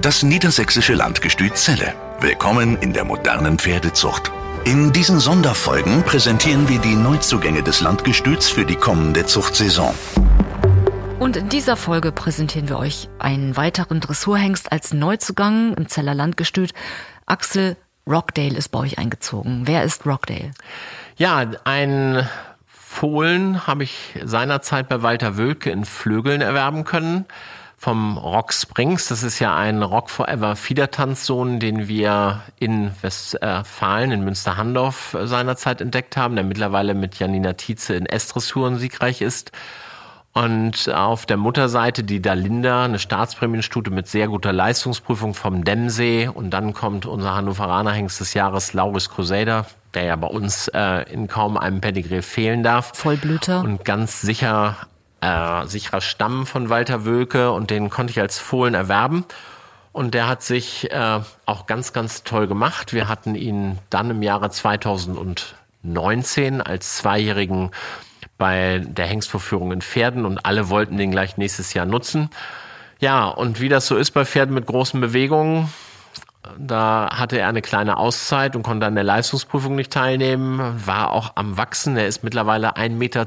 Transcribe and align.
Das 0.00 0.22
niedersächsische 0.22 0.94
Landgestüt 0.94 1.56
Celle. 1.56 1.92
Willkommen 2.20 2.78
in 2.78 2.94
der 2.94 3.04
modernen 3.04 3.58
Pferdezucht. 3.58 4.32
In 4.64 4.92
diesen 4.92 5.20
Sonderfolgen 5.20 6.04
präsentieren 6.04 6.70
wir 6.70 6.78
die 6.78 6.94
Neuzugänge 6.94 7.62
des 7.62 7.82
Landgestüts 7.82 8.48
für 8.48 8.64
die 8.64 8.76
kommende 8.76 9.26
Zuchtsaison. 9.26 9.94
Und 11.18 11.36
in 11.36 11.50
dieser 11.50 11.76
Folge 11.76 12.12
präsentieren 12.12 12.70
wir 12.70 12.78
euch 12.78 13.10
einen 13.18 13.58
weiteren 13.58 14.00
Dressurhengst 14.00 14.72
als 14.72 14.94
Neuzugang 14.94 15.74
im 15.74 15.86
Zeller 15.86 16.14
Landgestüt. 16.14 16.72
Axel 17.26 17.76
Rockdale 18.06 18.56
ist 18.56 18.70
bei 18.70 18.78
euch 18.78 18.96
eingezogen. 18.96 19.66
Wer 19.66 19.84
ist 19.84 20.06
Rockdale? 20.06 20.52
Ja, 21.18 21.44
ein 21.64 22.26
Fohlen 22.66 23.66
habe 23.66 23.84
ich 23.84 24.14
seinerzeit 24.24 24.88
bei 24.88 25.02
Walter 25.02 25.36
Wölke 25.36 25.70
in 25.70 25.84
Flögeln 25.84 26.40
erwerben 26.40 26.84
können 26.84 27.26
vom 27.80 28.18
Rock 28.18 28.52
Springs. 28.52 29.08
Das 29.08 29.22
ist 29.22 29.38
ja 29.38 29.56
ein 29.56 29.82
Rock 29.82 30.10
Forever 30.10 30.54
Fiedertanzsohn, 30.54 31.60
den 31.60 31.88
wir 31.88 32.42
in 32.58 32.90
Westfalen, 33.00 34.12
in 34.12 34.22
Münsterhandorf 34.22 35.16
seinerzeit 35.22 35.80
entdeckt 35.80 36.14
haben, 36.14 36.34
der 36.34 36.44
mittlerweile 36.44 36.92
mit 36.92 37.18
Janina 37.18 37.54
Tietze 37.54 37.94
in 37.94 38.04
S-Dressuren 38.04 38.76
siegreich 38.76 39.22
ist. 39.22 39.52
Und 40.34 40.92
auf 40.92 41.24
der 41.24 41.38
Mutterseite 41.38 42.04
die 42.04 42.20
Dalinda, 42.20 42.84
eine 42.84 42.98
Staatsprämienstute 42.98 43.90
mit 43.90 44.08
sehr 44.08 44.28
guter 44.28 44.52
Leistungsprüfung 44.52 45.32
vom 45.32 45.64
Demmsee. 45.64 46.28
Und 46.28 46.50
dann 46.50 46.74
kommt 46.74 47.06
unser 47.06 47.34
Hannoveraner 47.34 47.92
Hengst 47.92 48.20
des 48.20 48.34
Jahres, 48.34 48.74
Lauris 48.74 49.08
Crusader, 49.08 49.64
der 49.94 50.04
ja 50.04 50.16
bei 50.16 50.28
uns 50.28 50.68
äh, 50.68 51.10
in 51.10 51.28
kaum 51.28 51.56
einem 51.56 51.80
Pedigree 51.80 52.20
fehlen 52.20 52.62
darf. 52.62 52.92
Vollblüter. 52.94 53.62
Und 53.62 53.86
ganz 53.86 54.20
sicher 54.20 54.76
äh, 55.20 55.66
sicherer 55.66 56.00
Stamm 56.00 56.46
von 56.46 56.70
Walter 56.70 57.04
Wölke 57.04 57.52
und 57.52 57.70
den 57.70 57.90
konnte 57.90 58.12
ich 58.12 58.20
als 58.20 58.38
Fohlen 58.38 58.74
erwerben. 58.74 59.24
Und 59.92 60.14
der 60.14 60.28
hat 60.28 60.42
sich 60.42 60.92
äh, 60.92 61.20
auch 61.46 61.66
ganz, 61.66 61.92
ganz 61.92 62.22
toll 62.22 62.46
gemacht. 62.46 62.92
Wir 62.92 63.08
hatten 63.08 63.34
ihn 63.34 63.78
dann 63.90 64.10
im 64.10 64.22
Jahre 64.22 64.50
2019 64.50 66.60
als 66.60 66.98
Zweijährigen 66.98 67.72
bei 68.38 68.80
der 68.86 69.06
Hengstvorführung 69.06 69.72
in 69.72 69.82
Pferden 69.82 70.24
und 70.24 70.46
alle 70.46 70.70
wollten 70.70 70.96
den 70.96 71.10
gleich 71.10 71.36
nächstes 71.36 71.74
Jahr 71.74 71.86
nutzen. 71.86 72.30
Ja, 73.00 73.26
und 73.28 73.60
wie 73.60 73.68
das 73.68 73.86
so 73.86 73.96
ist 73.96 74.12
bei 74.12 74.24
Pferden 74.24 74.54
mit 74.54 74.66
großen 74.66 75.00
Bewegungen, 75.00 75.72
da 76.58 77.10
hatte 77.12 77.38
er 77.38 77.48
eine 77.48 77.60
kleine 77.60 77.98
Auszeit 77.98 78.56
und 78.56 78.62
konnte 78.62 78.86
an 78.86 78.94
der 78.94 79.04
Leistungsprüfung 79.04 79.74
nicht 79.74 79.92
teilnehmen, 79.92 80.58
war 80.86 81.10
auch 81.10 81.32
am 81.34 81.58
Wachsen. 81.58 81.98
Er 81.98 82.06
ist 82.06 82.24
mittlerweile 82.24 82.76
1,72 82.76 82.88
Meter 82.88 83.26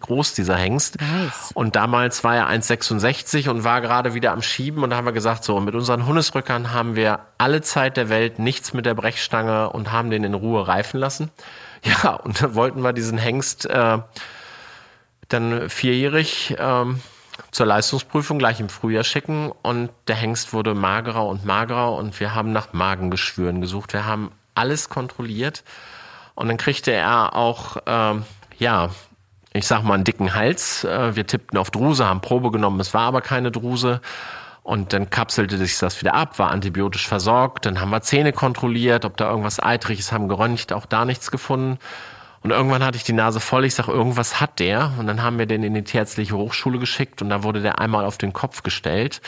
groß, 0.00 0.34
dieser 0.34 0.56
Hengst. 0.56 1.00
Nice. 1.00 1.52
Und 1.54 1.76
damals 1.76 2.24
war 2.24 2.34
er 2.34 2.48
1,66 2.48 3.48
und 3.48 3.62
war 3.62 3.80
gerade 3.80 4.14
wieder 4.14 4.32
am 4.32 4.42
Schieben. 4.42 4.82
Und 4.82 4.90
da 4.90 4.96
haben 4.96 5.04
wir 5.04 5.12
gesagt, 5.12 5.44
so, 5.44 5.60
mit 5.60 5.76
unseren 5.76 6.06
Hundesrückern 6.06 6.72
haben 6.72 6.96
wir 6.96 7.20
alle 7.38 7.60
Zeit 7.60 7.96
der 7.96 8.08
Welt, 8.08 8.40
nichts 8.40 8.72
mit 8.72 8.84
der 8.84 8.94
Brechstange 8.94 9.70
und 9.70 9.92
haben 9.92 10.10
den 10.10 10.24
in 10.24 10.34
Ruhe 10.34 10.66
reifen 10.66 10.98
lassen. 10.98 11.30
Ja, 11.84 12.14
und 12.14 12.42
da 12.42 12.56
wollten 12.56 12.82
wir 12.82 12.92
diesen 12.92 13.18
Hengst 13.18 13.64
äh, 13.66 13.98
dann 15.28 15.70
vierjährig 15.70 16.56
ähm, 16.58 17.00
zur 17.50 17.66
Leistungsprüfung 17.66 18.38
gleich 18.38 18.60
im 18.60 18.68
Frühjahr 18.68 19.04
schicken 19.04 19.52
und 19.62 19.90
der 20.06 20.16
Hengst 20.16 20.52
wurde 20.52 20.74
magerer 20.74 21.26
und 21.26 21.44
magerer 21.44 21.94
und 21.94 22.18
wir 22.20 22.34
haben 22.34 22.52
nach 22.52 22.72
Magengeschwüren 22.72 23.60
gesucht. 23.60 23.92
Wir 23.92 24.04
haben 24.04 24.30
alles 24.54 24.88
kontrolliert 24.88 25.64
und 26.34 26.48
dann 26.48 26.56
kriegte 26.56 26.92
er 26.92 27.34
auch, 27.34 27.76
äh, 27.86 28.14
ja, 28.58 28.90
ich 29.52 29.66
sag 29.66 29.82
mal, 29.82 29.94
einen 29.94 30.04
dicken 30.04 30.34
Hals. 30.34 30.84
Äh, 30.84 31.16
wir 31.16 31.26
tippten 31.26 31.58
auf 31.58 31.70
Druse, 31.70 32.06
haben 32.06 32.20
Probe 32.20 32.50
genommen, 32.50 32.80
es 32.80 32.94
war 32.94 33.02
aber 33.02 33.20
keine 33.20 33.50
Druse. 33.50 34.00
Und 34.62 34.92
dann 34.92 35.08
kapselte 35.08 35.56
sich 35.56 35.78
das 35.78 36.00
wieder 36.02 36.12
ab, 36.12 36.38
war 36.38 36.50
antibiotisch 36.50 37.08
versorgt. 37.08 37.64
Dann 37.64 37.80
haben 37.80 37.88
wir 37.88 38.02
Zähne 38.02 38.34
kontrolliert, 38.34 39.06
ob 39.06 39.16
da 39.16 39.30
irgendwas 39.30 39.60
Eitriges 39.60 40.12
haben 40.12 40.28
geröntgt, 40.28 40.74
auch 40.74 40.84
da 40.84 41.06
nichts 41.06 41.30
gefunden. 41.30 41.78
Und 42.42 42.50
irgendwann 42.50 42.84
hatte 42.84 42.96
ich 42.96 43.04
die 43.04 43.12
Nase 43.12 43.40
voll. 43.40 43.64
Ich 43.64 43.74
sag, 43.74 43.88
irgendwas 43.88 44.40
hat 44.40 44.58
der. 44.58 44.92
Und 44.98 45.06
dann 45.06 45.22
haben 45.22 45.38
wir 45.38 45.46
den 45.46 45.62
in 45.62 45.74
die 45.74 45.84
Tierärztliche 45.84 46.36
Hochschule 46.36 46.78
geschickt 46.78 47.20
und 47.22 47.30
da 47.30 47.42
wurde 47.42 47.62
der 47.62 47.80
einmal 47.80 48.04
auf 48.04 48.18
den 48.18 48.32
Kopf 48.32 48.62
gestellt. 48.62 49.20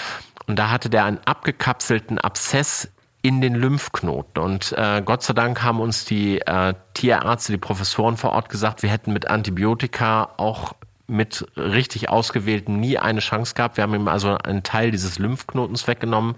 Und 0.47 0.59
da 0.59 0.71
hatte 0.71 0.91
der 0.91 1.05
einen 1.05 1.19
abgekapselten 1.25 2.19
Abszess 2.19 2.91
in 3.23 3.41
den 3.41 3.55
Lymphknoten. 3.55 4.43
Und 4.43 4.73
äh, 4.73 5.03
Gott 5.05 5.23
sei 5.23 5.35
Dank 5.35 5.63
haben 5.63 5.81
uns 5.81 6.05
die 6.05 6.41
äh, 6.41 6.75
Tierärzte, 6.95 7.53
die 7.53 7.59
Professoren 7.59 8.17
vor 8.17 8.33
Ort 8.33 8.49
gesagt, 8.49 8.83
wir 8.83 8.91
hätten 8.91 9.13
mit 9.13 9.29
Antibiotika 9.29 10.31
auch 10.37 10.75
mit 11.11 11.47
richtig 11.57 12.09
ausgewählten 12.09 12.79
nie 12.79 12.97
eine 12.97 13.21
Chance 13.21 13.55
gehabt. 13.55 13.77
Wir 13.77 13.83
haben 13.83 13.95
ihm 13.95 14.09
also 14.09 14.39
einen 14.39 14.63
Teil 14.63 14.91
dieses 14.91 15.19
Lymphknotens 15.19 15.87
weggenommen 15.87 16.37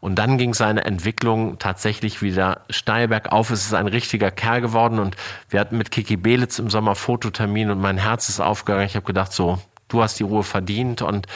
und 0.00 0.16
dann 0.16 0.38
ging 0.38 0.54
seine 0.54 0.84
Entwicklung 0.84 1.58
tatsächlich 1.58 2.22
wieder 2.22 2.60
steil 2.70 3.08
bergauf. 3.08 3.50
Es 3.50 3.64
ist 3.64 3.74
ein 3.74 3.88
richtiger 3.88 4.30
Kerl 4.30 4.60
geworden 4.60 4.98
und 4.98 5.16
wir 5.48 5.58
hatten 5.58 5.78
mit 5.78 5.90
Kiki 5.90 6.16
Belitz 6.16 6.58
im 6.58 6.70
Sommer 6.70 6.94
Fototermin 6.94 7.70
und 7.70 7.80
mein 7.80 7.98
Herz 7.98 8.28
ist 8.28 8.40
aufgegangen. 8.40 8.86
Ich 8.86 8.94
habe 8.94 9.06
gedacht, 9.06 9.32
so, 9.32 9.58
du 9.88 10.02
hast 10.02 10.18
die 10.20 10.24
Ruhe 10.24 10.42
verdient 10.42 11.02
und 11.02 11.26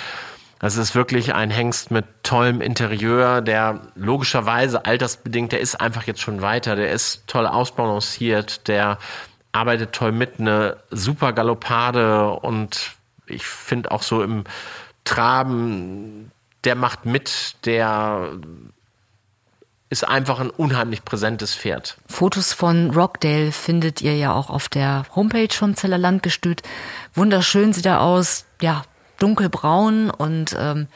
das 0.60 0.76
ist 0.76 0.94
wirklich 0.94 1.34
ein 1.34 1.50
Hengst 1.50 1.90
mit 1.90 2.06
tollem 2.22 2.60
Interieur, 2.60 3.42
der 3.42 3.80
logischerweise 3.96 4.84
altersbedingt, 4.84 5.52
der 5.52 5.60
ist 5.60 5.80
einfach 5.80 6.04
jetzt 6.04 6.20
schon 6.20 6.42
weiter, 6.42 6.76
der 6.76 6.90
ist 6.90 7.24
toll 7.26 7.46
ausbalanciert, 7.46 8.68
der 8.68 8.98
arbeitet 9.54 9.92
toll 9.92 10.12
mit, 10.12 10.40
eine 10.40 10.78
super 10.90 11.32
Galoppade 11.32 12.30
und 12.30 12.92
ich 13.26 13.46
finde 13.46 13.90
auch 13.90 14.02
so 14.02 14.22
im 14.22 14.44
Traben, 15.04 16.30
der 16.64 16.74
macht 16.74 17.06
mit, 17.06 17.56
der 17.64 18.32
ist 19.90 20.02
einfach 20.02 20.40
ein 20.40 20.50
unheimlich 20.50 21.04
präsentes 21.04 21.54
Pferd. 21.54 21.96
Fotos 22.08 22.52
von 22.52 22.90
Rockdale 22.90 23.52
findet 23.52 24.02
ihr 24.02 24.16
ja 24.16 24.32
auch 24.32 24.50
auf 24.50 24.68
der 24.68 25.04
Homepage 25.14 25.54
vom 25.54 25.76
Zeller 25.76 25.98
Landgestüt. 25.98 26.62
Wunderschön 27.14 27.72
sieht 27.72 27.86
er 27.86 28.00
aus, 28.00 28.46
ja, 28.60 28.82
dunkelbraun 29.18 30.10
und 30.10 30.56
ähm, 30.58 30.88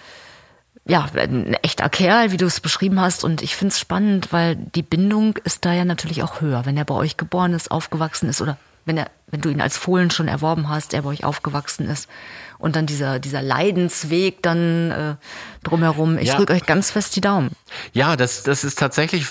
ja, 0.89 1.07
ein 1.15 1.53
echter 1.63 1.89
Kerl, 1.91 2.33
wie 2.33 2.39
du 2.39 2.47
es 2.47 2.61
beschrieben 2.61 2.99
hast. 3.01 3.23
Und 3.23 3.43
ich 3.43 3.55
finde 3.55 3.73
es 3.73 3.79
spannend, 3.79 4.33
weil 4.33 4.57
die 4.57 4.83
Bindung 4.83 5.37
ist 5.45 5.65
da 5.65 5.73
ja 5.73 5.85
natürlich 5.85 6.23
auch 6.23 6.41
höher. 6.41 6.65
Wenn 6.65 6.79
er 6.79 6.87
bei 6.87 6.95
euch 6.95 7.19
geboren 7.19 7.53
ist, 7.53 7.71
aufgewachsen 7.71 8.29
ist 8.29 8.41
oder 8.41 8.57
wenn 8.87 8.97
er, 8.97 9.11
wenn 9.27 9.43
du 9.43 9.51
ihn 9.51 9.61
als 9.61 9.77
Fohlen 9.77 10.11
schon 10.11 10.29
erworben 10.29 10.71
hast, 10.71 10.95
er 10.95 11.03
bei 11.03 11.11
euch 11.11 11.25
aufgewachsen 11.25 11.87
ist. 11.89 12.09
Und 12.57 12.75
dann 12.75 12.87
dieser, 12.87 13.19
dieser 13.19 13.43
Leidensweg 13.43 14.43
dann 14.43 14.91
äh, 14.91 15.15
drumherum. 15.63 16.17
Ich 16.17 16.29
ja. 16.29 16.37
drücke 16.37 16.55
euch 16.55 16.65
ganz 16.65 16.91
fest 16.91 17.15
die 17.15 17.21
Daumen. 17.21 17.51
Ja, 17.93 18.17
das, 18.17 18.43
das 18.43 18.65
ist 18.65 18.79
tatsächlich, 18.79 19.27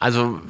also 0.00 0.40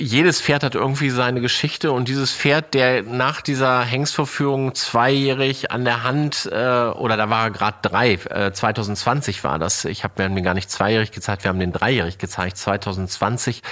jedes 0.00 0.40
Pferd 0.40 0.62
hat 0.62 0.74
irgendwie 0.74 1.10
seine 1.10 1.40
Geschichte 1.40 1.90
und 1.90 2.08
dieses 2.08 2.32
Pferd, 2.32 2.74
der 2.74 3.02
nach 3.02 3.40
dieser 3.40 3.82
Hengstverführung 3.82 4.74
zweijährig 4.74 5.72
an 5.72 5.84
der 5.84 6.04
Hand 6.04 6.48
äh, 6.52 6.54
oder 6.54 7.16
da 7.16 7.30
war 7.30 7.44
er 7.44 7.50
gerade 7.50 7.78
drei, 7.82 8.12
äh, 8.12 8.52
2020 8.52 9.42
war 9.42 9.58
das. 9.58 9.84
Ich 9.84 10.04
habe 10.04 10.28
mir 10.28 10.42
gar 10.42 10.54
nicht 10.54 10.70
zweijährig 10.70 11.10
gezeigt, 11.10 11.42
wir 11.42 11.48
haben 11.48 11.58
den 11.58 11.72
dreijährig 11.72 12.18
gezeigt, 12.18 12.58
2020. 12.58 13.62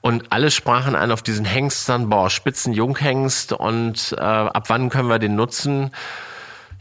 Und 0.00 0.32
alle 0.32 0.50
sprachen 0.50 0.96
ein 0.96 1.12
auf 1.12 1.22
diesen 1.22 1.44
Hengst 1.44 1.88
dann, 1.88 2.08
boah, 2.08 2.28
Spitzenjunghengst 2.28 3.52
und 3.52 4.16
äh, 4.18 4.20
ab 4.20 4.64
wann 4.66 4.90
können 4.90 5.08
wir 5.08 5.20
den 5.20 5.36
nutzen? 5.36 5.92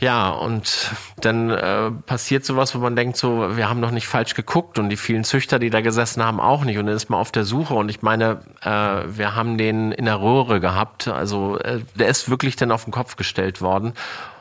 Ja, 0.01 0.29
und 0.29 0.89
dann 1.17 1.51
äh, 1.51 1.91
passiert 1.91 2.43
sowas, 2.43 2.73
wo 2.73 2.79
man 2.79 2.95
denkt, 2.95 3.17
so, 3.17 3.55
wir 3.55 3.69
haben 3.69 3.79
noch 3.79 3.91
nicht 3.91 4.07
falsch 4.07 4.33
geguckt 4.33 4.79
und 4.79 4.89
die 4.89 4.97
vielen 4.97 5.23
Züchter, 5.23 5.59
die 5.59 5.69
da 5.69 5.81
gesessen 5.81 6.23
haben, 6.25 6.39
auch 6.39 6.63
nicht. 6.63 6.79
Und 6.79 6.87
dann 6.87 6.95
ist 6.95 7.11
man 7.11 7.19
auf 7.19 7.31
der 7.31 7.43
Suche. 7.43 7.75
Und 7.75 7.87
ich 7.89 8.01
meine, 8.01 8.41
äh, 8.63 8.67
wir 9.15 9.35
haben 9.35 9.59
den 9.59 9.91
in 9.91 10.05
der 10.05 10.19
Röhre 10.19 10.59
gehabt. 10.59 11.07
Also 11.07 11.59
äh, 11.59 11.81
der 11.93 12.07
ist 12.07 12.31
wirklich 12.31 12.55
dann 12.55 12.71
auf 12.71 12.85
den 12.85 12.91
Kopf 12.91 13.15
gestellt 13.15 13.61
worden. 13.61 13.93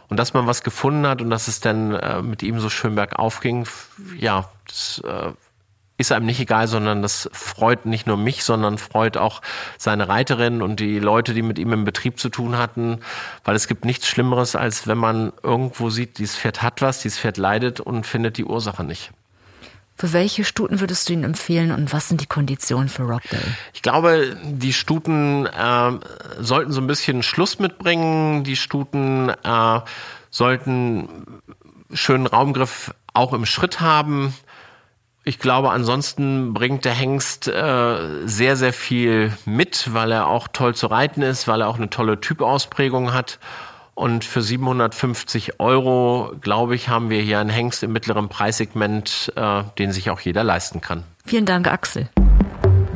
Und 0.08 0.16
dass 0.16 0.32
man 0.32 0.46
was 0.46 0.62
gefunden 0.62 1.06
hat 1.06 1.20
und 1.20 1.28
dass 1.28 1.46
es 1.46 1.60
dann 1.60 1.92
äh, 1.92 2.22
mit 2.22 2.42
ihm 2.42 2.58
so 2.58 2.70
schön 2.70 2.94
bergauf 2.94 3.40
ging, 3.40 3.66
ja, 4.16 4.48
das 4.66 5.02
äh, 5.04 5.32
ist 6.00 6.12
einem 6.12 6.26
nicht 6.26 6.40
egal, 6.40 6.66
sondern 6.66 7.02
das 7.02 7.28
freut 7.32 7.86
nicht 7.86 8.06
nur 8.06 8.16
mich, 8.16 8.42
sondern 8.42 8.78
freut 8.78 9.16
auch 9.16 9.42
seine 9.76 10.08
Reiterin 10.08 10.62
und 10.62 10.80
die 10.80 10.98
Leute, 10.98 11.34
die 11.34 11.42
mit 11.42 11.58
ihm 11.58 11.72
im 11.72 11.84
Betrieb 11.84 12.18
zu 12.18 12.30
tun 12.30 12.56
hatten, 12.56 13.00
weil 13.44 13.54
es 13.54 13.68
gibt 13.68 13.84
nichts 13.84 14.08
Schlimmeres, 14.08 14.56
als 14.56 14.86
wenn 14.86 14.98
man 14.98 15.32
irgendwo 15.42 15.90
sieht, 15.90 16.18
dieses 16.18 16.36
Pferd 16.36 16.62
hat 16.62 16.80
was, 16.82 17.02
dieses 17.02 17.18
Pferd 17.18 17.36
leidet 17.36 17.80
und 17.80 18.06
findet 18.06 18.38
die 18.38 18.44
Ursache 18.44 18.82
nicht. 18.82 19.12
Für 19.96 20.14
welche 20.14 20.44
Stuten 20.44 20.80
würdest 20.80 21.08
du 21.08 21.12
ihn 21.12 21.24
empfehlen 21.24 21.72
und 21.72 21.92
was 21.92 22.08
sind 22.08 22.22
die 22.22 22.26
Konditionen 22.26 22.88
für 22.88 23.02
Rockdale? 23.02 23.42
Ich 23.74 23.82
glaube, 23.82 24.34
die 24.42 24.72
Stuten 24.72 25.44
äh, 25.44 25.92
sollten 26.38 26.72
so 26.72 26.80
ein 26.80 26.86
bisschen 26.86 27.22
Schluss 27.22 27.58
mitbringen. 27.58 28.42
Die 28.42 28.56
Stuten 28.56 29.28
äh, 29.28 29.80
sollten 30.30 31.42
schönen 31.92 32.26
Raumgriff 32.26 32.94
auch 33.12 33.34
im 33.34 33.44
Schritt 33.44 33.82
haben. 33.82 34.34
Ich 35.22 35.38
glaube, 35.38 35.70
ansonsten 35.70 36.54
bringt 36.54 36.84
der 36.84 36.94
Hengst 36.94 37.46
äh, 37.46 38.26
sehr, 38.26 38.56
sehr 38.56 38.72
viel 38.72 39.32
mit, 39.44 39.92
weil 39.92 40.12
er 40.12 40.28
auch 40.28 40.48
toll 40.48 40.74
zu 40.74 40.86
reiten 40.86 41.20
ist, 41.20 41.46
weil 41.46 41.60
er 41.60 41.68
auch 41.68 41.76
eine 41.76 41.90
tolle 41.90 42.20
Typausprägung 42.20 43.12
hat. 43.12 43.38
Und 43.94 44.24
für 44.24 44.40
750 44.40 45.60
Euro, 45.60 46.32
glaube 46.40 46.74
ich, 46.74 46.88
haben 46.88 47.10
wir 47.10 47.20
hier 47.20 47.38
einen 47.38 47.50
Hengst 47.50 47.82
im 47.82 47.92
mittleren 47.92 48.30
Preissegment, 48.30 49.30
äh, 49.36 49.62
den 49.78 49.92
sich 49.92 50.08
auch 50.08 50.20
jeder 50.20 50.42
leisten 50.42 50.80
kann. 50.80 51.04
Vielen 51.26 51.44
Dank, 51.44 51.68
Axel. 51.68 52.08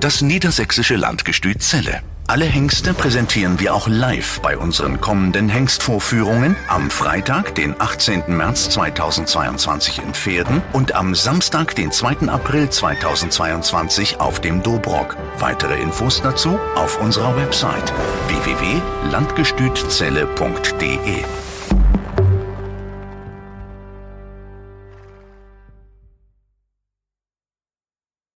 Das 0.01 0.23
niedersächsische 0.23 0.97
Landgestüt 0.97 1.61
Celle. 1.61 2.03
Alle 2.27 2.47
Hengste 2.47 2.95
präsentieren 2.95 3.61
wir 3.61 3.75
auch 3.75 3.87
live 3.87 4.41
bei 4.41 4.57
unseren 4.57 4.99
kommenden 4.99 5.51
Hengstvorführungen 5.51 6.57
am 6.69 6.91
Freitag, 6.91 7.55
den 7.55 7.79
18. 7.79 8.23
März 8.29 8.71
2022 8.71 9.99
in 9.99 10.15
Pferden 10.15 10.63
und 10.73 10.95
am 10.95 11.15
Samstag, 11.15 11.75
den 11.75 11.93
2. 11.93 12.29
April 12.29 12.71
2022 12.71 14.21
auf 14.21 14.41
dem 14.41 14.63
Dobrock. 14.63 15.19
Weitere 15.39 15.79
Infos 15.79 16.23
dazu 16.23 16.59
auf 16.77 16.99
unserer 16.99 17.37
Website 17.37 17.93
www.landgestützelle.de. 18.29 21.25